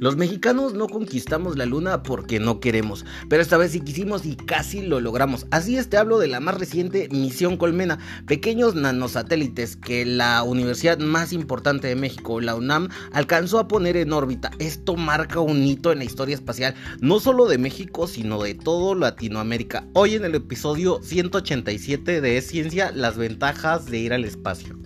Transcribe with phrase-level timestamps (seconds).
[0.00, 4.34] Los mexicanos no conquistamos la luna porque no queremos, pero esta vez sí quisimos y
[4.34, 5.46] casi lo logramos.
[5.50, 10.98] Así es, te hablo de la más reciente misión Colmena, pequeños nanosatélites que la universidad
[11.00, 14.52] más importante de México, la UNAM, alcanzó a poner en órbita.
[14.58, 18.94] Esto marca un hito en la historia espacial, no solo de México, sino de todo
[18.94, 19.86] Latinoamérica.
[19.92, 24.78] Hoy en el episodio 187 de Ciencia, las ventajas de ir al espacio.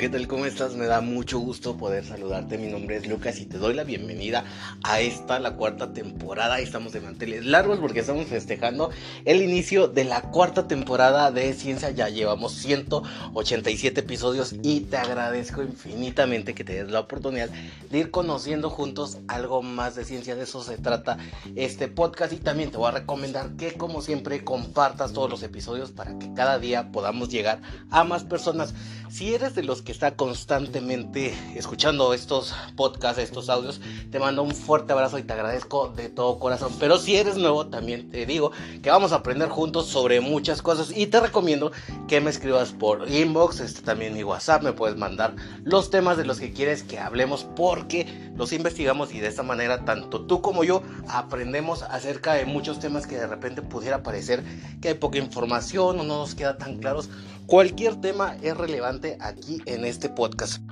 [0.00, 0.26] ¿Qué tal?
[0.28, 0.76] ¿Cómo estás?
[0.76, 2.56] Me da mucho gusto poder saludarte.
[2.56, 4.44] Mi nombre es Lucas y te doy la bienvenida
[4.82, 6.58] a esta, la cuarta temporada.
[6.58, 8.88] Estamos de manteles largos porque estamos festejando
[9.26, 11.90] el inicio de la cuarta temporada de Ciencia.
[11.90, 17.50] Ya llevamos 187 episodios y te agradezco infinitamente que te des la oportunidad
[17.90, 20.34] de ir conociendo juntos algo más de ciencia.
[20.34, 21.18] De eso se trata
[21.56, 25.90] este podcast y también te voy a recomendar que como siempre compartas todos los episodios
[25.90, 28.72] para que cada día podamos llegar a más personas.
[29.10, 33.80] Si eres de los que está constantemente escuchando estos podcasts, estos audios,
[34.12, 36.72] te mando un fuerte abrazo y te agradezco de todo corazón.
[36.78, 40.96] Pero si eres nuevo, también te digo que vamos a aprender juntos sobre muchas cosas
[40.96, 41.72] y te recomiendo
[42.06, 46.24] que me escribas por inbox, este también mi WhatsApp, me puedes mandar los temas de
[46.24, 50.62] los que quieres que hablemos porque los investigamos y de esta manera tanto tú como
[50.62, 54.44] yo aprendemos acerca de muchos temas que de repente pudiera parecer
[54.80, 57.10] que hay poca información o no nos queda tan claros.
[57.50, 60.62] Cualquier tema es relevante aquí en este podcast.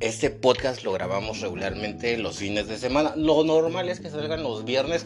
[0.00, 3.12] Este podcast lo grabamos regularmente los fines de semana.
[3.16, 5.04] Lo normal es que salgan los viernes,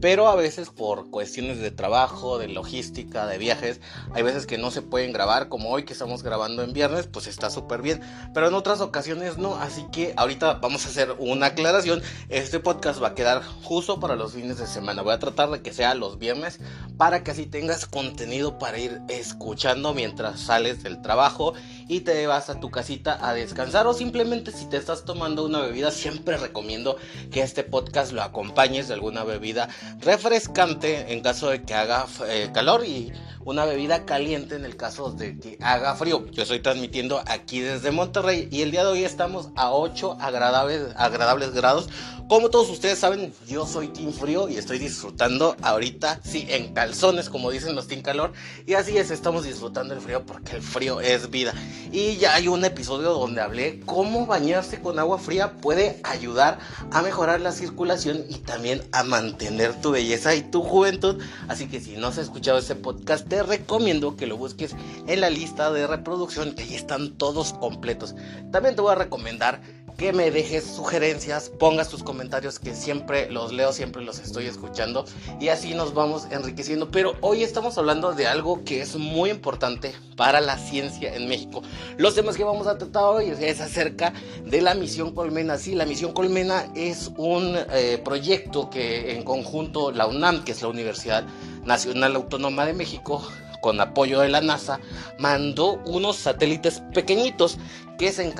[0.00, 3.80] pero a veces por cuestiones de trabajo, de logística, de viajes,
[4.14, 7.26] hay veces que no se pueden grabar, como hoy que estamos grabando en viernes, pues
[7.26, 8.00] está súper bien.
[8.34, 12.00] Pero en otras ocasiones no, así que ahorita vamos a hacer una aclaración.
[12.28, 15.02] Este podcast va a quedar justo para los fines de semana.
[15.02, 16.60] Voy a tratar de que sea los viernes
[16.96, 21.54] para que así tengas contenido para ir escuchando mientras sales del trabajo
[21.88, 25.60] y te vas a tu casita a descansar o simplemente si te estás tomando una
[25.60, 26.96] bebida, siempre recomiendo
[27.30, 29.68] que este podcast lo acompañes de alguna bebida
[30.00, 33.12] refrescante en caso de que haga eh, calor y
[33.46, 36.26] una bebida caliente en el caso de que haga frío.
[36.32, 40.88] Yo estoy transmitiendo aquí desde Monterrey y el día de hoy estamos a 8 agradables,
[40.96, 41.88] agradables grados.
[42.28, 47.30] Como todos ustedes saben, yo soy Team Frío y estoy disfrutando ahorita, sí, en calzones,
[47.30, 48.32] como dicen los Team Calor.
[48.66, 51.54] Y así es, estamos disfrutando el frío porque el frío es vida.
[51.92, 56.58] Y ya hay un episodio donde hablé cómo bañarse con agua fría puede ayudar
[56.90, 61.22] a mejorar la circulación y también a mantener tu belleza y tu juventud.
[61.46, 64.74] Así que si no has escuchado ese podcast, te recomiendo que lo busques
[65.06, 68.14] en la lista de reproducción, que ahí están todos completos.
[68.50, 69.60] También te voy a recomendar
[69.98, 75.04] que me dejes sugerencias, pongas tus comentarios que siempre los leo, siempre los estoy escuchando
[75.38, 76.90] y así nos vamos enriqueciendo.
[76.90, 81.62] Pero hoy estamos hablando de algo que es muy importante para la ciencia en México.
[81.98, 84.14] Los temas que vamos a tratar hoy es acerca
[84.46, 85.58] de la misión Colmena.
[85.58, 90.62] Sí, la misión Colmena es un eh, proyecto que en conjunto la UNAM, que es
[90.62, 91.26] la Universidad
[91.66, 93.22] Nacional Autónoma de México,
[93.60, 94.80] con apoyo de la NASA,
[95.18, 97.58] mandó unos satélites pequeñitos
[97.98, 98.32] que se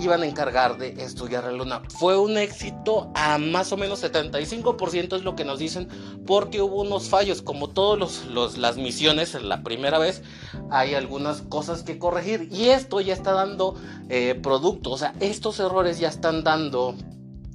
[0.00, 1.82] iban a encargar de estudiar la Luna.
[1.88, 5.88] Fue un éxito a más o menos 75% es lo que nos dicen,
[6.26, 10.22] porque hubo unos fallos, como todas los, las misiones la primera vez,
[10.70, 12.48] hay algunas cosas que corregir.
[12.50, 13.74] Y esto ya está dando
[14.08, 16.94] eh, producto, o sea, estos errores ya están dando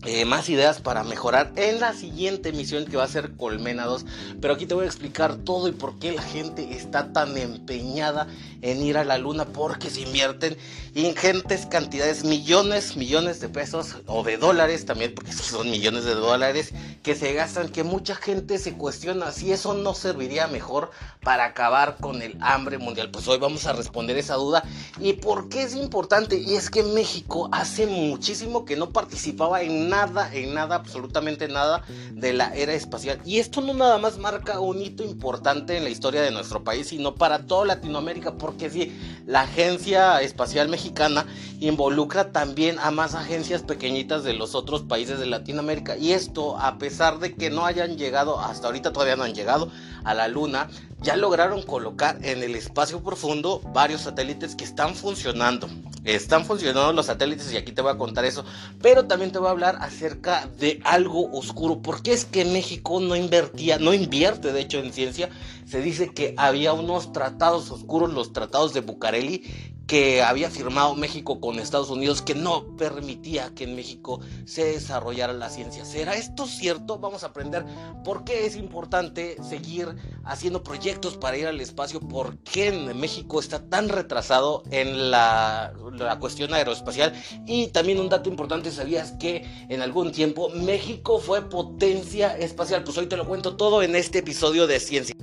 [0.05, 4.05] eh, más ideas para mejorar en la siguiente misión que va a ser Colmena 2.
[4.39, 8.27] Pero aquí te voy a explicar todo y por qué la gente está tan empeñada
[8.61, 9.43] en ir a la luna.
[9.43, 10.57] Porque se invierten
[10.95, 16.73] ingentes cantidades, millones, millones de pesos o de dólares también, porque son millones de dólares
[17.03, 17.67] que se gastan.
[17.67, 20.91] Que mucha gente se cuestiona si eso no serviría mejor
[21.23, 23.11] para acabar con el hambre mundial.
[23.11, 24.63] Pues hoy vamos a responder esa duda.
[25.01, 26.37] ¿Y por qué es importante?
[26.37, 31.83] Y es que México hace muchísimo que no participaba en nada, en nada, absolutamente nada
[32.11, 33.19] de la era espacial.
[33.25, 36.87] Y esto no nada más marca un hito importante en la historia de nuestro país,
[36.87, 41.25] sino para toda Latinoamérica, porque si la Agencia Espacial Mexicana
[41.59, 45.97] involucra también a más agencias pequeñitas de los otros países de Latinoamérica.
[45.97, 49.72] Y esto, a pesar de que no hayan llegado, hasta ahorita todavía no han llegado
[50.03, 50.69] a la Luna,
[51.01, 55.69] ya lograron colocar en el espacio profundo varios satélites que están funcionando.
[56.03, 58.43] Están funcionando los satélites y aquí te voy a contar eso.
[58.81, 61.81] Pero también te voy a hablar acerca de algo oscuro.
[61.81, 65.29] Porque es que México no invertía, no invierte de hecho en ciencia.
[65.66, 69.43] Se dice que había unos tratados oscuros, los tratados de Bucareli,
[69.90, 75.34] que había firmado México con Estados Unidos que no permitía que en México se desarrollara
[75.34, 75.84] la ciencia.
[75.84, 77.00] ¿Será esto cierto?
[77.00, 77.66] Vamos a aprender
[78.03, 83.40] por qué es importante seguir haciendo proyectos para ir al espacio, por qué en México
[83.40, 87.12] está tan retrasado en la, la cuestión aeroespacial
[87.47, 92.84] y también un dato importante, ¿sabías que en algún tiempo México fue potencia espacial?
[92.84, 95.16] Pues hoy te lo cuento todo en este episodio de Ciencia.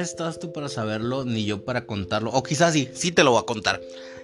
[0.00, 2.30] Estás tú para saberlo ni yo para contarlo.
[2.30, 3.80] O quizás sí, sí te lo voy a contar.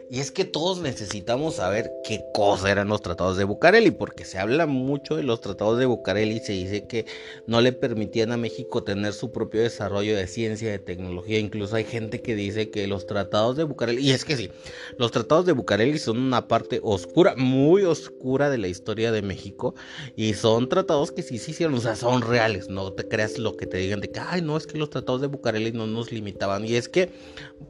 [0.08, 4.38] Y es que todos necesitamos saber qué cosa eran los tratados de Bucareli, porque se
[4.38, 7.06] habla mucho de los tratados de Bucareli y se dice que
[7.48, 11.40] no le permitían a México tener su propio desarrollo de ciencia, de tecnología.
[11.40, 14.50] Incluso hay gente que dice que los tratados de Bucareli, y es que sí,
[14.96, 19.74] los tratados de Bucareli son una parte oscura, muy oscura de la historia de México,
[20.14, 23.56] y son tratados que sí se hicieron, o sea, son reales, no te creas lo
[23.56, 26.12] que te digan de que, ay, no, es que los tratados de Bucareli no nos
[26.12, 26.64] limitaban.
[26.64, 27.10] Y es que,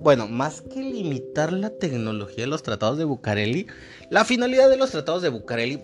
[0.01, 3.67] bueno, más que limitar la tecnología, de los tratados de Bucareli,
[4.11, 5.81] la finalidad de los tratados de Bucareli,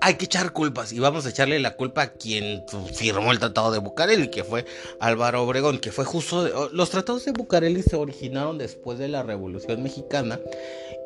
[0.00, 2.64] hay que echar culpas y vamos a echarle la culpa a quien
[2.94, 4.64] firmó el tratado de Bucareli, que fue
[4.98, 6.70] Álvaro Obregón, que fue justo...
[6.72, 10.40] los tratados de Bucareli se originaron después de la Revolución Mexicana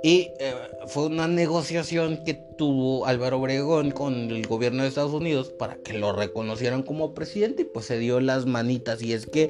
[0.04, 0.54] y eh,
[0.86, 5.94] fue una negociación que tuvo Álvaro Obregón con el gobierno de Estados Unidos para que
[5.94, 9.00] lo reconocieran como presidente y pues se dio las manitas.
[9.00, 9.48] Y es que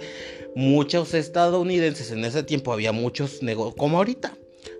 [0.54, 4.38] muchos estadounidenses en ese tiempo había muchos negocios, como ahorita,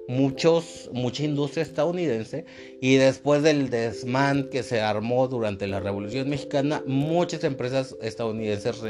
[0.08, 2.44] muchos, mucha industria estadounidense
[2.80, 8.80] y después del desmán que se armó durante la Revolución Mexicana, muchas empresas estadounidenses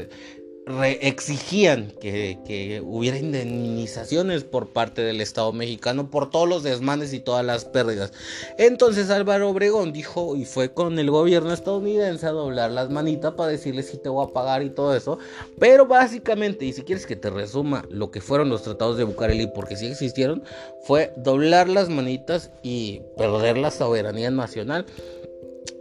[0.67, 7.45] exigían que, hubiera indemnizaciones por parte del Estado mexicano por todos los desmanes y todas
[7.45, 8.13] las pérdidas.
[8.59, 13.51] Entonces Álvaro Obregón dijo y fue con el gobierno estadounidense a doblar las manitas para
[13.51, 15.19] decirle si te voy a pagar y todo eso.
[15.59, 19.49] Pero básicamente, y si quieres que te resuma lo que fueron los tratados de Bucareli,
[19.55, 20.43] porque sí existieron,
[20.85, 24.87] fue doblar las manitas y perder la soberanía nacional.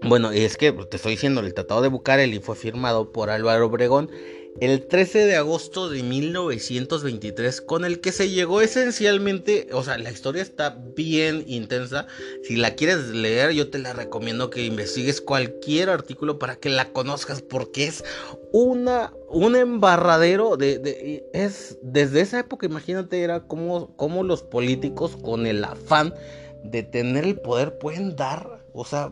[0.06, 4.10] Bueno, es que te estoy diciendo, el tratado de Bucareli fue firmado por Álvaro Obregón
[4.62, 10.12] el 13 de agosto de 1923, con el que se llegó esencialmente, o sea, la
[10.12, 12.06] historia está bien intensa.
[12.44, 16.92] Si la quieres leer, yo te la recomiendo que investigues cualquier artículo para que la
[16.92, 18.04] conozcas, porque es
[18.52, 25.48] una, un embarradero de, es desde esa época, imagínate, era como, como los políticos con
[25.48, 26.14] el afán
[26.64, 29.12] de tener el poder pueden dar, o sea,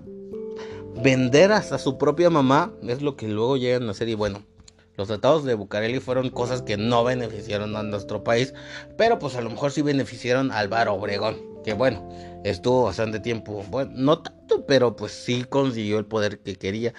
[1.03, 4.50] vender hasta su propia mamá, es lo que luego llegan a hacer y bueno
[5.01, 8.53] los tratados de Bucareli fueron cosas que no beneficiaron a nuestro país,
[8.97, 12.07] pero pues a lo mejor sí beneficiaron a Álvaro Obregón, que bueno,
[12.43, 16.93] estuvo bastante tiempo, bueno, no tanto, pero pues sí consiguió el poder que quería.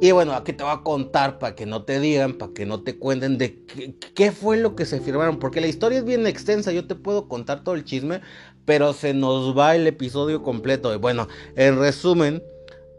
[0.00, 2.84] Y bueno, aquí te voy a contar para que no te digan, para que no
[2.84, 6.28] te cuenten de qué, qué fue lo que se firmaron, porque la historia es bien
[6.28, 8.20] extensa, yo te puedo contar todo el chisme,
[8.64, 10.94] pero se nos va el episodio completo.
[10.94, 11.26] Y bueno,
[11.56, 12.44] en resumen,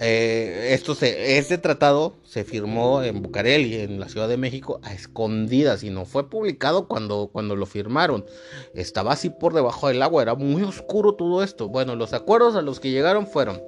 [0.04, 5.84] eh, esto este tratado se firmó en Bucareli, en la Ciudad de México, a escondidas
[5.84, 8.26] y no fue publicado cuando, cuando lo firmaron.
[8.74, 11.70] Estaba así por debajo del agua, era muy oscuro todo esto.
[11.70, 13.62] Bueno, los acuerdos a los que llegaron fueron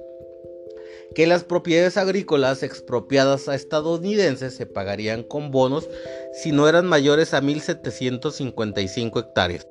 [1.14, 5.88] que las propiedades agrícolas expropiadas a estadounidenses se pagarían con bonos
[6.32, 9.68] si no eran mayores a 1.755 hectáreas.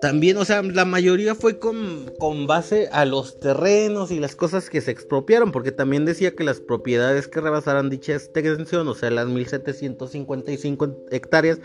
[0.00, 4.70] También, o sea, la mayoría fue con, con, base a los terrenos y las cosas
[4.70, 9.10] que se expropiaron, porque también decía que las propiedades que rebasaran dicha extensión, o sea,
[9.10, 11.58] las 1755 hectáreas,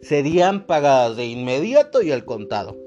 [0.00, 2.83] serían pagadas de inmediato y al contado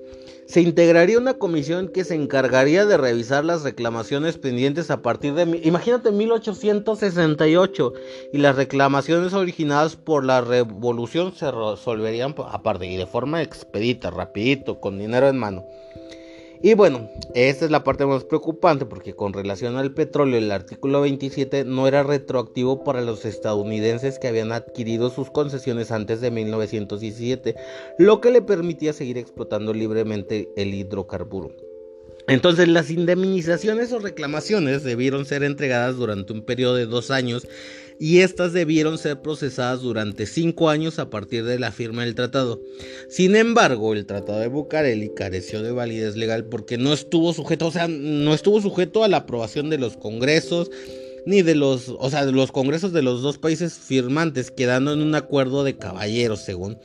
[0.48, 5.60] se integraría una comisión que se encargaría de revisar las reclamaciones pendientes a partir de,
[5.64, 7.94] imagínate, 1868,
[8.32, 14.80] y las reclamaciones originadas por la revolución se resolverían aparte y de forma expedita, rapidito,
[14.80, 15.66] con dinero en mano.
[16.62, 21.02] Y bueno, esta es la parte más preocupante porque con relación al petróleo el artículo
[21.02, 27.56] 27 no era retroactivo para los estadounidenses que habían adquirido sus concesiones antes de 1917,
[28.00, 31.52] lo que le permitía seguir explotando libremente el hidrocarburo.
[32.28, 37.48] Entonces las indemnizaciones o reclamaciones debieron ser entregadas durante un periodo de dos años
[38.00, 42.62] y estas debieron ser procesadas durante cinco años a partir de la firma del tratado.
[43.10, 47.72] Sin embargo, el tratado de Bucareli careció de validez legal porque no estuvo sujeto, o
[47.72, 50.70] sea, no estuvo sujeto a la aprobación de los congresos
[51.28, 55.02] ni de los, o sea, de los congresos de los dos países firmantes, quedando en
[55.02, 56.78] un acuerdo de caballeros, según,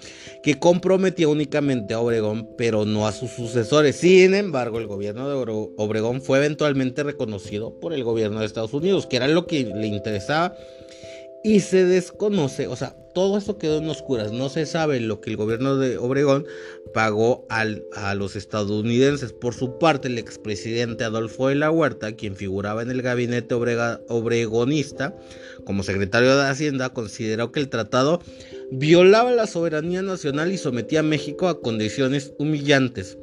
[0.42, 3.94] que comprometía únicamente a Obregón, pero no a sus sucesores.
[3.94, 9.06] Sin embargo, el gobierno de Obregón fue eventualmente reconocido por el gobierno de Estados Unidos,
[9.06, 10.56] que era lo que le interesaba
[11.44, 14.32] Y se desconoce, o sea, todo esto quedó en oscuras.
[14.32, 16.46] No se sabe lo que el gobierno de Obregón
[16.94, 19.32] pagó a los estadounidenses.
[19.32, 25.16] Por su parte, el expresidente Adolfo de la Huerta, quien figuraba en el gabinete obregonista
[25.64, 28.20] como secretario de Hacienda, consideró que el tratado
[28.70, 33.18] violaba la soberanía nacional y sometía a México a condiciones humillantes.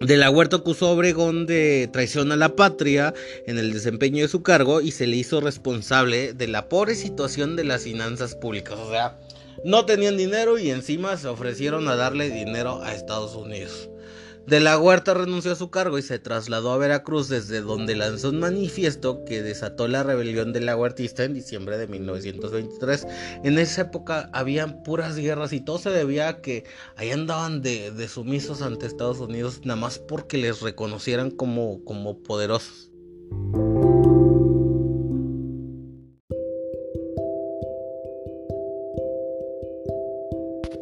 [0.00, 3.12] De la Huerta acusó Obregón de traición a la patria
[3.46, 7.54] en el desempeño de su cargo y se le hizo responsable de la pobre situación
[7.54, 8.78] de las finanzas públicas.
[8.78, 9.18] O sea,
[9.62, 13.90] no tenían dinero y encima se ofrecieron a darle dinero a Estados Unidos.
[14.50, 18.30] De la Huerta renunció a su cargo y se trasladó a Veracruz desde donde lanzó
[18.30, 23.06] un manifiesto que desató la rebelión de la Huertista en diciembre de 1923.
[23.44, 26.64] En esa época habían puras guerras y todo se debía a que
[26.96, 32.90] ahí andaban de, sumisos ante Estados Unidos nada más porque les reconocieran como, como poderosos.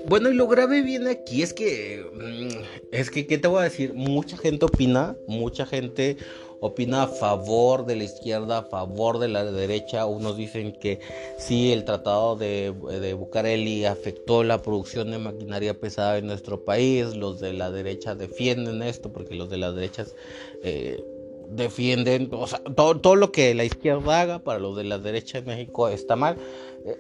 [0.09, 3.65] Bueno, y lo grave viene aquí es que, mm, es que, ¿qué te voy a
[3.65, 3.93] decir?
[3.93, 6.17] Mucha gente opina, mucha gente
[6.61, 10.07] opina a favor de la izquierda, a favor de la derecha.
[10.07, 11.01] Unos dicen que
[11.37, 17.15] sí, el tratado de, de Bucareli afectó la producción de maquinaria pesada en nuestro país.
[17.15, 20.15] Los de la derecha defienden esto porque los de las derechas...
[20.63, 21.05] Eh,
[21.51, 25.39] defienden, o sea, todo, todo, lo que la izquierda haga para los de la derecha
[25.39, 26.37] en México está mal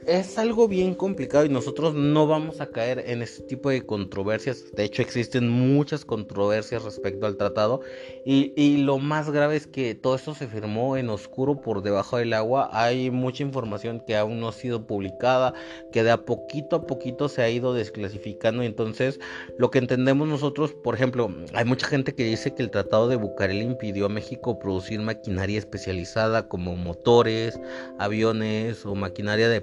[0.06, 4.64] es algo bien complicado y nosotros no vamos a caer en ese tipo de controversias.
[4.74, 7.80] De hecho, existen muchas controversias respecto al tratado
[8.24, 12.32] y, lo más grave es que todo esto se firmó en oscuro por debajo del
[12.32, 12.70] agua.
[12.72, 15.54] Hay mucha información que aún no ha sido publicada,
[15.92, 18.62] que de a poquito a poquito se ha ido desclasificando.
[18.62, 19.18] Entonces,
[19.58, 23.16] lo que entendemos nosotros, por ejemplo, hay mucha gente que dice que el tratado de
[23.16, 27.58] Bucareli impidió a México producir maquinaria especializada como motores,
[27.98, 29.60] aviones o maquinaria de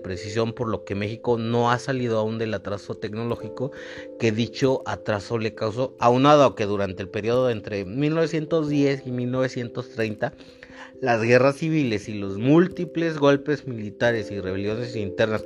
[0.56, 3.72] por lo que México no ha salido aún del atraso tecnológico
[4.20, 10.34] que dicho atraso le causó, aunado a que durante el periodo entre 1910 y 1930
[11.02, 15.44] las guerras civiles y los múltiples golpes militares y rebeliones internas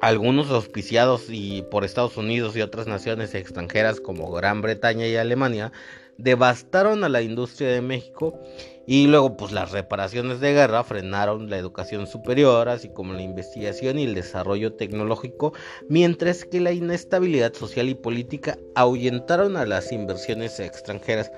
[0.00, 5.72] algunos auspiciados y por Estados Unidos y otras naciones extranjeras como Gran Bretaña y Alemania
[6.18, 8.38] devastaron a la industria de México
[8.86, 13.98] y luego pues las reparaciones de guerra frenaron la educación superior así como la investigación
[13.98, 15.52] y el desarrollo tecnológico
[15.88, 21.30] mientras que la inestabilidad social y política ahuyentaron a las inversiones extranjeras.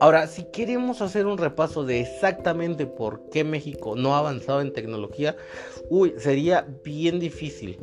[0.00, 4.72] Ahora, si queremos hacer un repaso de exactamente por qué México no ha avanzado en
[4.72, 5.36] tecnología,
[5.88, 7.78] uy, sería bien difícil.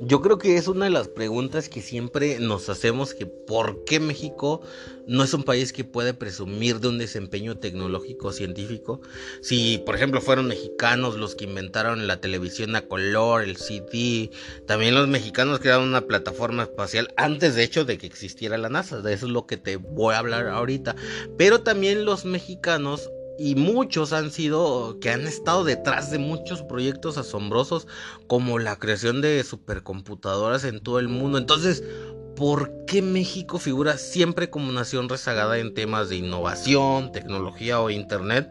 [0.00, 3.98] Yo creo que es una de las preguntas que siempre nos hacemos que por qué
[3.98, 4.62] México
[5.08, 9.00] no es un país que puede presumir de un desempeño tecnológico científico.
[9.42, 14.30] Si, por ejemplo, fueron mexicanos los que inventaron la televisión a color, el CD,
[14.66, 19.00] también los mexicanos crearon una plataforma espacial antes de hecho de que existiera la NASA,
[19.00, 20.94] de eso es lo que te voy a hablar ahorita.
[21.36, 27.16] Pero también los mexicanos y muchos han sido que han estado detrás de muchos proyectos
[27.16, 27.86] asombrosos
[28.26, 31.38] como la creación de supercomputadoras en todo el mundo.
[31.38, 31.84] Entonces,
[32.34, 38.50] ¿por qué México figura siempre como nación rezagada en temas de innovación, tecnología o internet?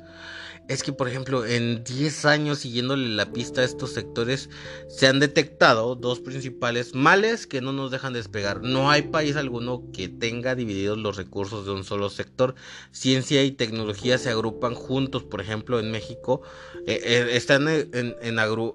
[0.68, 4.50] Es que, por ejemplo, en 10 años siguiéndole la pista a estos sectores,
[4.90, 8.62] se han detectado dos principales males que no nos dejan despegar.
[8.62, 12.56] No hay país alguno que tenga divididos los recursos de un solo sector.
[12.92, 16.42] Ciencia y tecnología se agrupan juntos, por ejemplo, en México,
[16.86, 17.68] eh, eh, están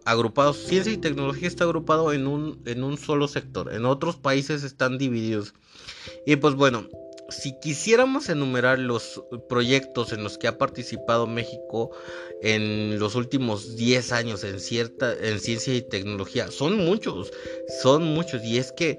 [0.04, 0.56] agrupados.
[0.56, 3.72] Ciencia y tecnología está agrupado en un, en un solo sector.
[3.72, 5.54] En otros países están divididos.
[6.26, 6.88] Y pues bueno,
[7.32, 11.90] si quisiéramos enumerar los proyectos en los que ha participado México
[12.42, 17.32] en los últimos 10 años en cierta en ciencia y tecnología, son muchos,
[17.82, 18.98] son muchos y es que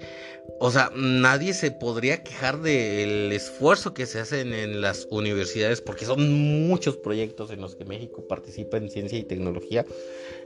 [0.59, 6.05] o sea, nadie se podría quejar del esfuerzo que se hacen en las universidades porque
[6.05, 9.85] son muchos proyectos en los que México participa en ciencia y tecnología.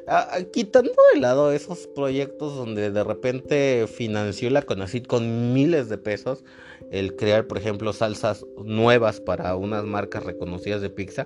[0.08, 5.90] Ah, ah, quitando de lado esos proyectos donde de repente financió la CONACYT con miles
[5.90, 6.44] de pesos,
[6.92, 11.26] el crear, por ejemplo, salsas nuevas para unas marcas reconocidas de pizza.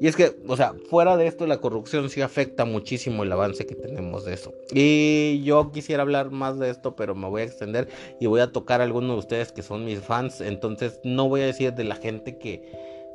[0.00, 3.66] Y es que, o sea, fuera de esto, la corrupción sí afecta muchísimo el avance
[3.66, 4.52] que tenemos de eso.
[4.72, 7.88] Y yo quisiera hablar más de esto, pero me voy a extender
[8.20, 10.40] y voy a tocar a algunos de ustedes que son mis fans.
[10.40, 12.62] Entonces, no voy a decir de la gente que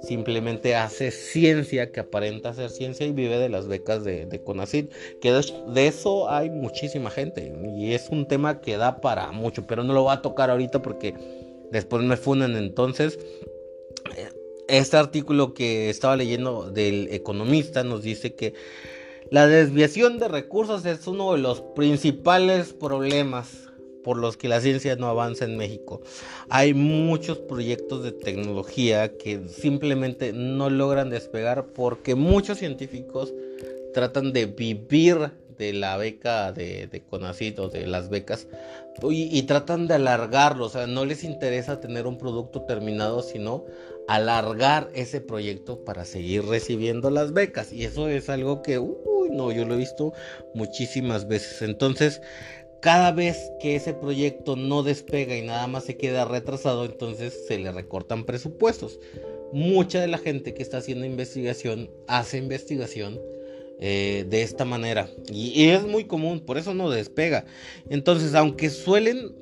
[0.01, 4.91] simplemente hace ciencia, que aparenta hacer ciencia y vive de las becas de, de CONACYT,
[5.19, 9.83] que de, eso hay muchísima gente y es un tema que da para mucho, pero
[9.83, 11.15] no lo voy a tocar ahorita porque
[11.71, 13.19] después me funan entonces.
[14.67, 18.53] Este artículo que estaba leyendo del economista nos dice que
[19.31, 23.65] La desviación de recursos es uno de los principales problemas
[24.03, 26.01] por los que la ciencia no avanza en México.
[26.47, 33.33] Hay muchos proyectos de tecnología que simplemente no logran despegar porque muchos científicos
[33.95, 37.03] tratan de vivir de la beca de, de
[37.69, 38.47] de las becas
[39.09, 43.65] y, y, tratan de alargarlo, o sea, no les interesa tener un producto terminado, sino
[44.07, 49.51] alargar ese proyecto para seguir recibiendo las becas y eso es algo que, uy, no,
[49.51, 50.13] yo lo he visto
[50.53, 51.61] muchísimas veces.
[51.61, 52.21] Entonces,
[52.85, 57.57] cada vez que ese proyecto no despega y nada más se queda retrasado, entonces se
[57.57, 58.99] le recortan presupuestos.
[59.51, 63.19] Mucha de la gente que está haciendo investigación hace investigación
[63.79, 67.45] eh, de esta manera y, es muy común, por eso no despega.
[67.89, 69.35] Entonces, aunque suelen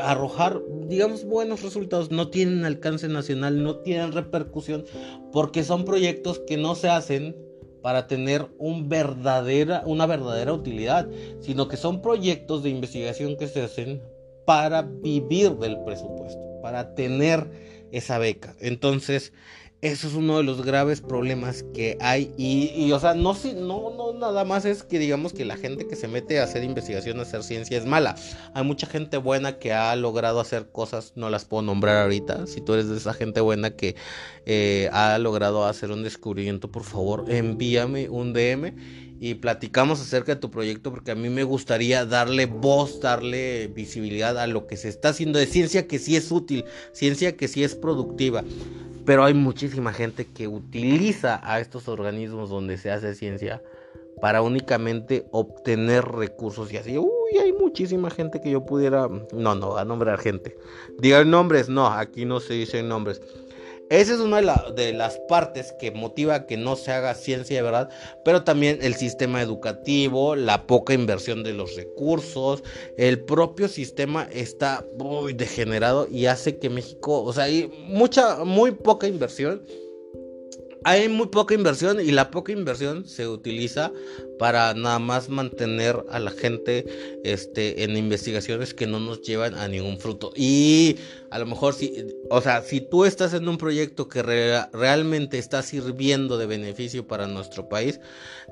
[0.00, 4.84] arrojar, digamos, buenos resultados, no tienen alcance nacional, no tienen repercusión,
[5.32, 7.36] porque son proyectos que no se hacen
[7.82, 11.08] para tener una verdadera utilidad,
[11.40, 14.00] sino que son proyectos de investigación que se hacen
[14.46, 17.50] para vivir del presupuesto, para tener
[17.90, 18.54] esa beca.
[18.60, 19.32] Entonces,
[19.82, 22.32] eso es uno de los graves problemas que hay.
[22.38, 25.96] Y, o sea, no, no, no nada más es que digamos que la gente que
[25.96, 28.14] se mete a hacer investigación, a hacer ciencia es mala.
[28.54, 32.46] Hay mucha gente buena que ha logrado hacer cosas, no las puedo nombrar ahorita.
[32.46, 33.96] Si tú eres de esa gente buena que
[34.46, 40.40] eh, ha logrado hacer un descubrimiento, por favor, envíame un DM y platicamos acerca de
[40.40, 44.88] tu proyecto porque a mí me gustaría darle voz, darle visibilidad a lo que se
[44.88, 48.42] está haciendo de ciencia que sí es útil, ciencia que sí es productiva.
[49.06, 53.62] Pero hay muchísima gente que utiliza a estos organismos donde se hace ciencia
[54.20, 56.98] para únicamente obtener recursos y así.
[56.98, 59.08] Uy, hay muchísima gente que yo pudiera...
[59.32, 60.56] No, no, a nombrar gente.
[60.98, 63.22] Digan nombres, no, aquí no se dicen nombres.
[63.92, 64.40] Esa es una
[64.74, 67.90] de, las partes que motiva que no se haga ciencia de verdad,
[68.24, 72.64] pero también el sistema educativo, la poca inversión de los recursos,
[72.96, 78.70] el propio sistema está muy degenerado y hace que México, o sea, hay mucha, muy
[78.70, 79.62] poca inversión.
[80.84, 83.92] Hay muy poca inversión y la poca inversión se utiliza
[84.42, 86.84] para nada más mantener a la gente
[87.22, 90.32] este, en investigaciones que no nos llevan a ningún fruto.
[90.34, 90.96] Y
[91.30, 95.62] a lo mejor si, o sea, si tú estás en un proyecto que realmente está
[95.62, 98.00] sirviendo de beneficio para nuestro país,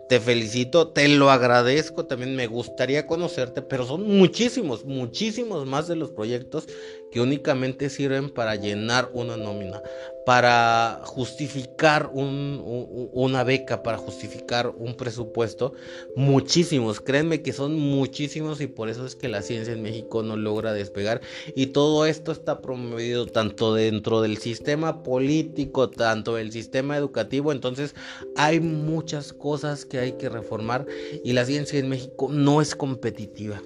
[0.09, 5.97] te felicito, te lo agradezco, también me gustaría conocerte, pero son muchísimos, muchísimos más de
[5.97, 6.67] los proyectos
[7.11, 9.83] que únicamente sirven para llenar una nómina,
[10.25, 15.75] para justificar una beca, para justificar un presupuesto.
[16.17, 20.37] Muchísimos, créanme que son muchísimos y por eso es que la ciencia en México no
[20.37, 21.21] logra despegar.
[21.55, 27.53] Y todo esto está promovido tanto dentro del sistema político, tanto del sistema educativo.
[27.53, 27.95] Entonces
[28.37, 30.87] hay muchas cosas que hay que reformar
[31.25, 33.63] y la ciencia en México no es competitiva.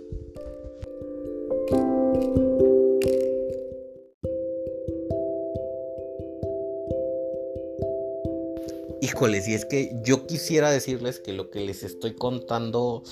[9.05, 13.03] Híjoles, y es que yo quisiera decirles que lo que les estoy contando,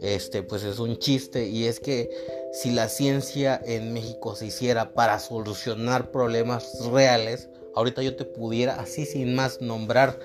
[0.00, 2.10] este, pues es un chiste, y es que
[2.52, 8.80] si la ciencia en México se hiciera para solucionar problemas reales, ahorita yo te pudiera
[8.80, 10.18] así sin más nombrar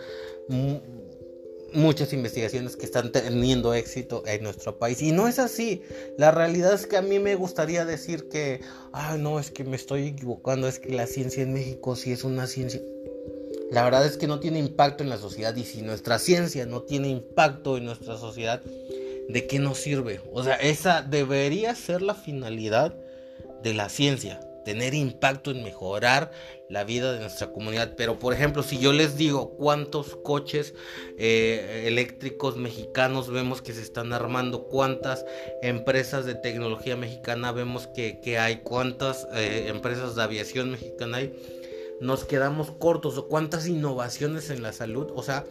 [1.71, 5.03] muchas investigaciones que están teniendo éxito en nuestro país.
[5.03, 5.83] Y no es así.
[6.17, 9.75] La realidad es que a mí me gustaría decir que, ah, no, es que me
[9.75, 12.81] estoy equivocando, es que la ciencia en México sí es una ciencia.
[13.71, 16.81] La verdad es que no tiene impacto en la sociedad y si nuestra ciencia no
[16.81, 18.61] tiene impacto en nuestra sociedad,
[19.29, 20.19] ¿de qué nos sirve?
[20.33, 22.93] O sea, esa debería ser la finalidad
[23.63, 26.31] de la ciencia, tener impacto en mejorar
[26.67, 27.93] la vida de nuestra comunidad.
[27.95, 30.73] Pero por ejemplo, si yo les digo cuántos coches
[31.17, 35.25] eh, eléctricos mexicanos vemos que se están armando, cuántas
[35.61, 41.60] empresas de tecnología mexicana vemos que, hay, cuántas eh, empresas de aviación mexicana hay
[42.01, 45.45] nos quedamos cortos o cuántas innovaciones en la salud, o sea,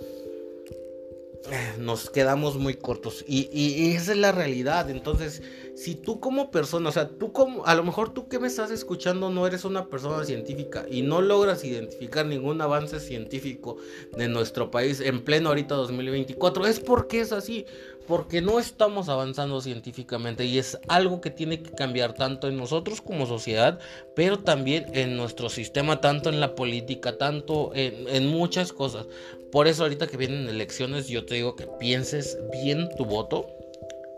[1.79, 4.91] nos quedamos muy cortos y, y, esa es la realidad.
[4.91, 5.43] Entonces,
[5.75, 8.71] si tú como persona, o sea, tú como, a lo mejor tú que me estás
[8.71, 13.79] escuchando no eres una persona científica y no logras identificar ningún avance científico
[14.17, 17.65] de nuestro país en pleno ahorita 2024, es porque es así,
[18.11, 23.01] porque no estamos avanzando científicamente y es algo que tiene que cambiar tanto en nosotros
[23.01, 23.79] como sociedad,
[24.17, 29.07] pero también en nuestro sistema, tanto en la política, tanto en, muchas cosas.
[29.53, 33.47] Por eso ahorita que vienen elecciones yo te digo que pienses bien tu voto,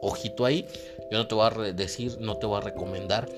[0.01, 0.67] ojito ahí,
[1.11, 3.29] yo no te voy a decir, no te voy a recomendar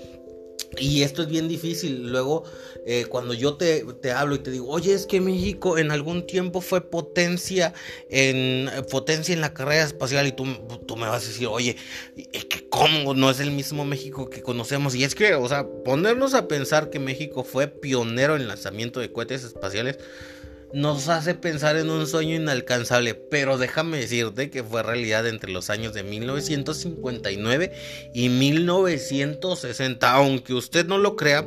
[0.79, 2.11] Y esto es bien difícil.
[2.11, 2.45] Luego,
[2.87, 6.27] eh, cuando yo te, te, hablo y te digo, oye, es que México en algún
[6.27, 7.73] tiempo fue potencia
[8.11, 10.47] en potencia en la carrera espacial, y tú,
[10.87, 11.77] tú me vas a decir, oye,
[12.15, 14.95] que cómo no es el mismo México que conocemos.
[14.95, 19.13] Y es que, o sea, ponernos a pensar que México fue pionero en lanzamiento de
[19.13, 19.99] cohetes espaciales
[20.75, 25.71] nos hace pensar en un sueño inalcanzable, pero déjame decirte que fue realidad entre los
[25.71, 27.73] años de 1959
[28.13, 31.47] y 1960, aunque usted no lo crea.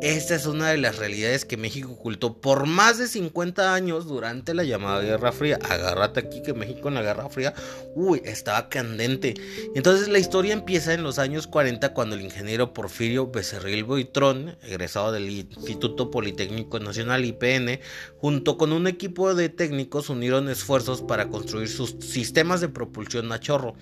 [0.00, 4.54] Esta es una de las realidades que México ocultó por más de 50 años durante
[4.54, 5.58] la llamada Guerra Fría.
[5.68, 7.52] Agárrate aquí que México en la Guerra Fría,
[7.96, 9.34] uy, estaba candente.
[9.74, 15.10] Entonces la historia empieza en los años 40 cuando el ingeniero Porfirio Becerril Boitrón, egresado
[15.10, 17.80] del Instituto Politécnico Nacional IPN,
[18.18, 23.40] junto con un equipo de técnicos unieron esfuerzos para construir sus sistemas de propulsión a
[23.40, 23.74] chorro.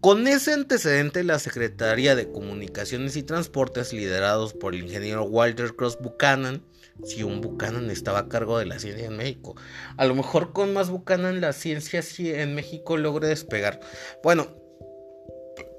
[0.00, 5.98] Con ese antecedente, la Secretaría de Comunicaciones y Transportes, liderados por el ingeniero Walter Cross
[6.00, 6.62] Buchanan,
[7.04, 9.56] si un Buchanan estaba a cargo de la ciencia en México,
[9.96, 13.80] a lo mejor con más Buchanan la ciencia en México logre despegar.
[14.22, 14.46] Bueno,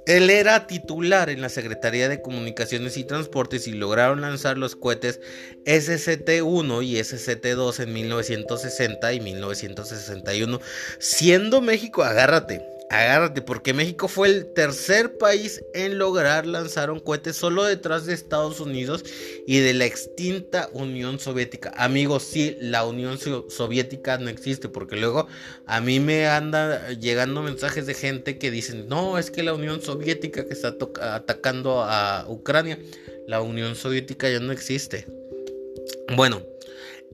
[0.09, 5.21] él era titular en la Secretaría de Comunicaciones y Transportes y lograron lanzar los cohetes
[5.65, 10.59] SCT-1 y SCT-2 en 1960 y 1961,
[10.97, 17.33] siendo México, agárrate, agárrate, porque México fue el tercer país en lograr lanzar un cohete
[17.33, 19.03] solo detrás de Estados Unidos
[19.45, 21.71] y de la extinta Unión Soviética.
[21.75, 23.17] Amigos, sí, la Unión
[23.49, 25.27] Soviética no existe, porque luego
[25.65, 29.81] a mí me anda llegando mensajes de gente que dicen, no, es que la Unión
[29.81, 32.79] Soviética que está atacando a Ucrania,
[33.27, 35.05] la Unión Soviética ya no existe.
[36.15, 36.41] Bueno,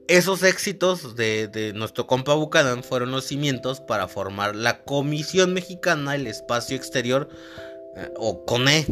[0.08, 6.28] esos éxitos de, nuestro compa Buchanan fueron los cimientos para formar la Comisión Mexicana del
[6.28, 7.30] Espacio Exterior,
[7.96, 8.86] eh, o CONE,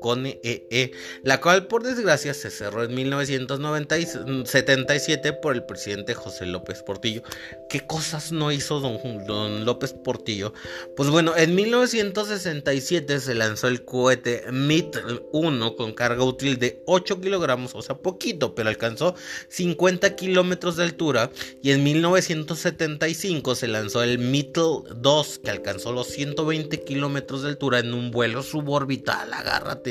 [0.00, 0.90] con EE,
[1.22, 7.22] la cual por desgracia se cerró en 1977 por el presidente José López Portillo.
[7.68, 10.52] ¿Qué cosas no hizo don, don López Portillo?
[10.96, 17.74] Pues bueno, en 1967 se lanzó el cohete MIT-1 con carga útil de 8 kilogramos,
[17.74, 19.14] o sea, poquito, pero alcanzó
[19.48, 21.30] 50 kilómetros de altura.
[21.62, 27.94] Y en 1975 se lanzó el MIT-2 que alcanzó los 120 kilómetros de altura en
[27.94, 29.32] un vuelo suborbital.
[29.32, 29.89] Agárrate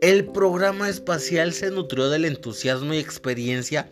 [0.00, 3.88] el programa espacial se nutrió del entusiasmo y experiencia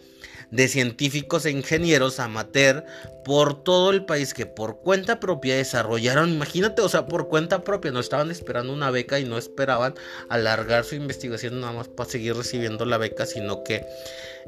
[0.52, 2.84] de científicos e ingenieros amateur
[3.24, 7.90] por todo el país que por cuenta propia desarrollaron, imagínate, o sea, por cuenta propia,
[7.90, 9.94] no estaban esperando una beca y no esperaban
[10.28, 13.86] alargar su investigación nada más para seguir recibiendo la beca, sino que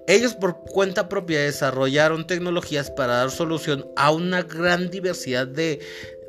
[0.06, 5.80] ellos por cuenta propia desarrollaron tecnologías para dar solución a una gran diversidad de,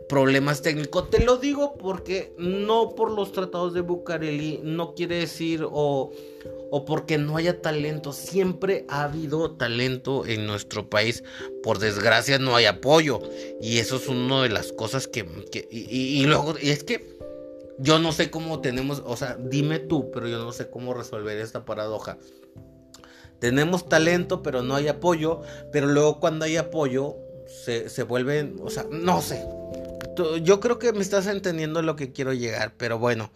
[0.07, 1.09] problemas técnicos.
[1.09, 6.11] Te lo digo porque no por los tratados de Bucareli no quiere decir o,
[6.71, 8.13] o porque no haya talento.
[8.13, 11.23] Siempre ha habido talento en nuestro país.
[11.63, 13.21] Por desgracia no hay apoyo.
[13.61, 15.25] Y eso es una de las cosas que...
[15.71, 17.15] y, y, luego, y es que
[17.77, 21.37] yo no sé cómo tenemos, o sea, dime tú, pero yo no sé cómo resolver
[21.37, 22.17] esta paradoja.
[23.39, 25.41] Tenemos talento, pero no hay apoyo.
[25.71, 29.45] Pero luego cuando hay apoyo, se, se vuelven, o sea, no sé
[30.41, 33.31] yo creo que me estás entendiendo lo que quiero llegar, pero bueno.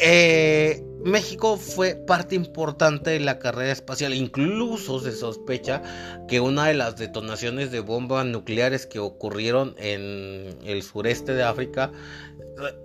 [0.00, 5.82] Eh, México fue parte importante de la carrera espacial, incluso se sospecha
[6.28, 11.90] que una de las detonaciones de bombas nucleares que ocurrieron en el sureste de África,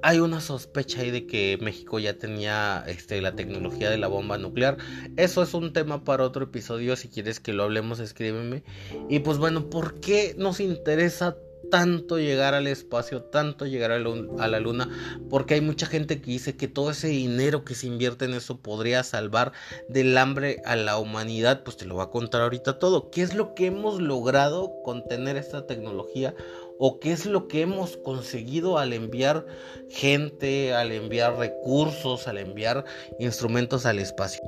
[0.01, 4.37] hay una sospecha ahí de que México ya tenía este, la tecnología de la bomba
[4.37, 4.77] nuclear.
[5.17, 8.63] Eso es un tema para otro episodio, si quieres que lo hablemos, escríbeme.
[9.09, 11.35] Y pues bueno, ¿por qué nos interesa
[11.73, 14.89] tanto llegar al espacio, tanto llegar a la luna,
[15.27, 18.59] porque hay mucha gente que dice que todo ese dinero que se invierte en eso
[18.59, 19.53] podría salvar
[19.89, 23.09] del hambre a la humanidad, pues te lo voy a contar ahorita todo.
[23.09, 26.35] ¿Qué es lo que hemos logrado con tener esta tecnología?
[26.77, 29.47] ¿O qué es lo que hemos conseguido al enviar
[29.89, 32.85] gente, al enviar recursos, al enviar
[33.17, 34.43] instrumentos al espacio?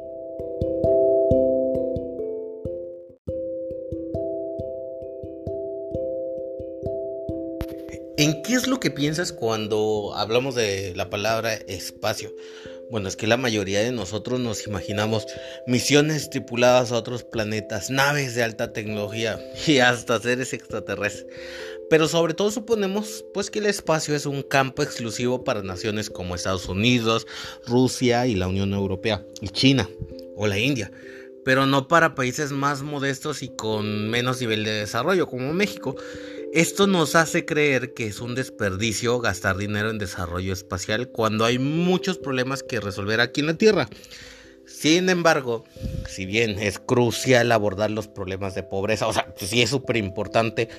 [8.18, 12.34] ¿En qué es lo que piensas cuando hablamos de la palabra espacio?
[12.90, 15.26] Bueno, es que la mayoría de nosotros nos imaginamos
[15.68, 21.28] misiones tripuladas a otros planetas, naves de alta tecnología y hasta seres extraterrestres.
[21.90, 26.36] Pero sobre todo suponemos pues que el espacio es un campo exclusivo para naciones como
[26.36, 27.28] Estados Unidos,
[27.68, 29.90] Rusia y la Unión Europea, y China
[30.38, 30.90] o la India
[31.46, 35.96] pero no para países más modestos y con menos nivel de desarrollo como México.
[36.56, 41.60] Esto nos hace creer que es un desperdicio gastar dinero en desarrollo espacial cuando hay
[41.60, 43.90] muchos problemas que resolver aquí en la Tierra.
[44.66, 45.66] Sin embargo,
[46.08, 50.70] si bien es crucial abordar los problemas de pobreza, o sea, sí es súper importante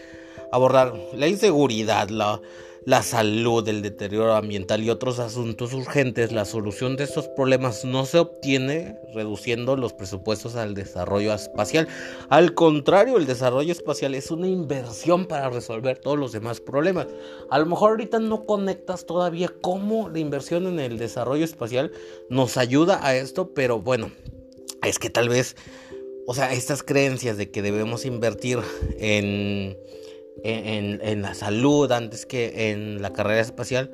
[0.51, 2.41] abordar la inseguridad, la,
[2.87, 8.07] la salud, el deterioro ambiental y otros asuntos urgentes, la solución de estos problemas no
[8.07, 11.89] se obtiene reduciendo los presupuestos al desarrollo espacial.
[12.29, 17.09] Al contrario, el desarrollo espacial es una inversión para resolver todos los demás problemas.
[17.51, 21.91] A lo mejor ahorita no conectas todavía cómo la inversión en el desarrollo espacial
[22.31, 24.13] nos ayuda a esto, pero bueno,
[24.85, 25.57] es que tal vez,
[26.29, 28.61] o sea, estas creencias de que debemos invertir
[29.01, 29.77] en
[30.45, 33.91] en, la salud antes que en la carrera espacial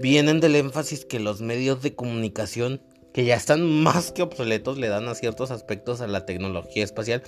[0.00, 2.80] vienen del énfasis que los medios de comunicación
[3.12, 7.22] que ya están más que obsoletos le dan a ciertos aspectos a la tecnología espacial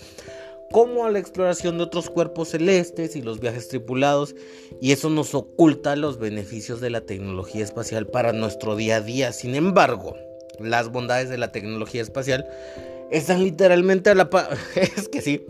[0.71, 4.37] como a la exploración de otros cuerpos celestes y los viajes tripulados
[4.81, 9.33] y eso nos oculta los beneficios de la tecnología espacial para nuestro día a día.
[9.33, 10.17] Sin embargo,
[10.61, 12.47] las bondades de la tecnología espacial
[13.11, 14.31] están literalmente a la
[14.77, 15.45] es que sí,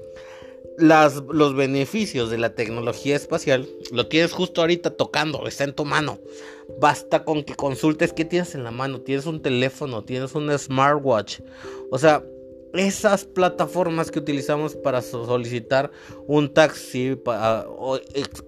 [0.81, 6.19] los beneficios de la tecnología espacial lo tienes justo ahorita tocando, está en tu mano.
[6.81, 9.01] Basta con que consultes qué tienes en la mano.
[9.01, 11.41] Tienes un teléfono, tienes un smartwatch.
[11.91, 12.23] O sea,
[12.75, 15.91] esas plataformas que utilizamos para solicitar
[16.27, 17.21] un taxi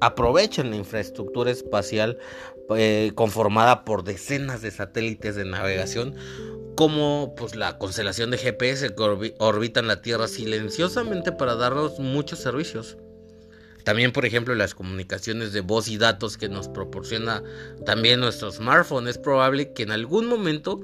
[0.00, 2.18] aprovechen la infraestructura espacial
[2.76, 6.14] eh, conformada por decenas de satélites de navegación
[6.74, 12.96] como pues la constelación de GPS que orbitan la Tierra silenciosamente para darnos muchos servicios.
[13.85, 17.42] También, por ejemplo, las comunicaciones de voz y datos que nos proporciona
[17.85, 19.08] también nuestro smartphone.
[19.08, 20.80] Es probable que en algún momento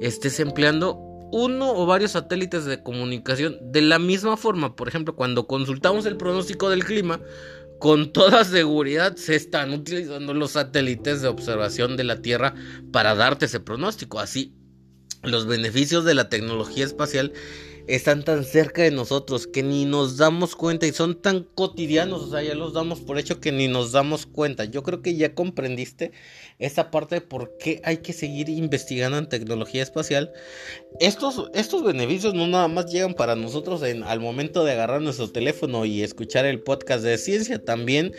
[0.00, 0.98] estés empleando
[1.32, 4.74] uno o varios satélites de comunicación de la misma forma.
[4.74, 7.20] Por ejemplo, cuando consultamos el pronóstico del clima,
[7.78, 12.54] con toda seguridad se están utilizando los satélites de observación de la Tierra
[12.92, 14.18] para darte ese pronóstico.
[14.18, 14.54] Así
[15.22, 17.32] los beneficios de la tecnología espacial
[17.94, 22.30] están tan cerca de nosotros que ni nos damos cuenta y son tan cotidianos, o
[22.30, 24.64] sea, ya los damos por hecho que ni nos damos cuenta.
[24.64, 26.12] Yo creo que ya comprendiste
[26.60, 30.32] esa parte de por qué hay que seguir investigando en tecnología espacial.
[31.00, 35.84] Estos, estos beneficios no nada más llegan para nosotros al momento de agarrar nuestro teléfono
[35.84, 38.12] y escuchar el podcast de ciencia, también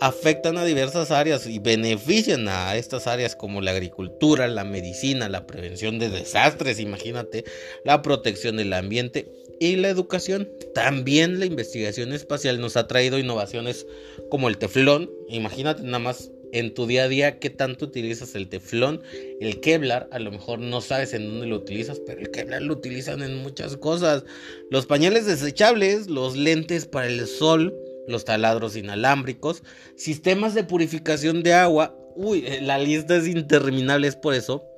[0.00, 5.46] afectan a diversas áreas y benefician a estas áreas como la agricultura, la medicina, la
[5.46, 7.44] prevención de desastres, imagínate,
[7.84, 9.11] la protección del ambiente
[9.60, 10.48] y la educación.
[10.74, 13.86] También la investigación espacial nos ha traído innovaciones
[14.28, 18.48] como el teflón, imagínate nada más en tu día a día qué tanto utilizas el
[18.48, 19.02] teflón,
[19.40, 22.74] el Kevlar, a lo mejor no sabes en dónde lo utilizas, pero el Kevlar lo
[22.74, 24.24] utilizan en muchas cosas.
[24.70, 27.74] Los pañales desechables, los lentes para el sol,
[28.06, 29.62] los taladros inalámbricos,
[29.96, 31.96] sistemas de purificación de agua.
[32.16, 34.71] Uy, eh, la lista es interminable, es por eso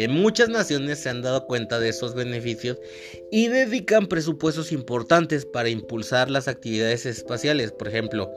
[0.00, 2.78] que muchas naciones se han dado cuenta de esos beneficios
[3.30, 7.70] y dedican presupuestos importantes para impulsar las actividades espaciales.
[7.72, 8.32] Por ejemplo,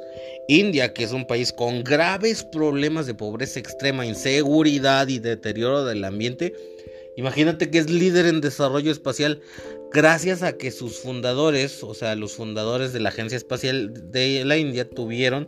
[0.49, 6.03] India, que es un país con graves problemas de pobreza extrema, inseguridad y deterioro del
[6.03, 6.53] ambiente,
[7.15, 9.39] imagínate que es líder en desarrollo espacial
[9.93, 14.57] gracias a que sus fundadores, o sea, los fundadores de la Agencia Espacial de la
[14.57, 15.47] India, tuvieron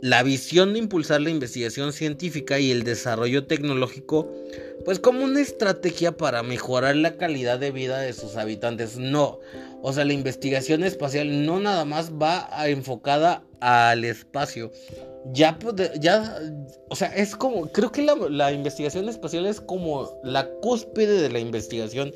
[0.00, 4.30] la visión de impulsar la investigación científica y el desarrollo tecnológico,
[4.84, 8.96] pues como una estrategia para mejorar la calidad de vida de sus habitantes.
[8.96, 9.40] No,
[9.82, 14.70] o sea, la investigación espacial no nada más va enfocada al espacio.
[15.32, 15.58] Ya,
[16.00, 16.38] ya,
[16.88, 21.40] o sea, es como, creo que la, investigación espacial es como la cúspide de la
[21.40, 22.12] investigación,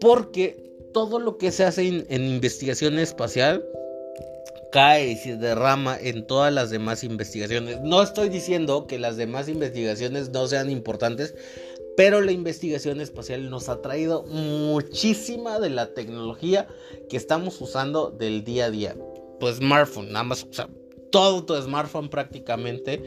[0.00, 3.62] porque todo lo que se hace en investigación espacial,
[4.70, 7.80] cae y se derrama en todas las demás investigaciones.
[7.82, 11.34] No estoy diciendo que las demás investigaciones no sean importantes,
[11.96, 16.68] pero la investigación espacial nos ha traído muchísima de la tecnología
[17.08, 18.96] que estamos usando del día a día.
[19.40, 20.68] Pues smartphone, nada más, o sea,
[21.10, 23.02] todo tu smartphone prácticamente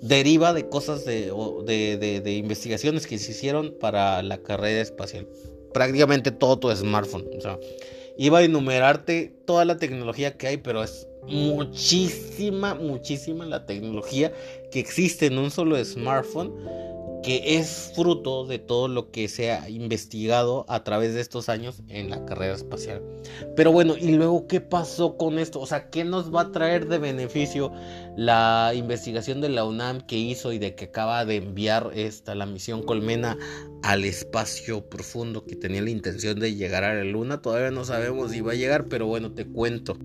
[0.00, 1.32] deriva de cosas de,
[1.64, 5.28] de, de investigaciones que se hicieron para la carrera espacial.
[5.72, 7.58] Prácticamente todo tu smartphone, o sea
[8.18, 14.32] iba a enumerarte toda la tecnología que hay, pero es muchísima, muchísima la tecnología
[14.70, 16.52] que existe en un solo smartphone
[17.22, 21.82] que es fruto de todo lo que se ha investigado a través de estos años
[21.88, 23.02] en la carrera espacial.
[23.56, 25.60] Pero bueno, ¿y luego qué pasó con esto?
[25.60, 27.72] O sea, ¿qué nos va a traer de beneficio
[28.18, 32.46] la investigación de la UNAM que hizo y de que acaba de enviar esta, la
[32.46, 33.38] misión Colmena
[33.84, 37.40] al espacio profundo que tenía la intención de llegar a la Luna?
[37.40, 39.96] Todavía no sabemos si va a llegar, pero bueno, te cuento.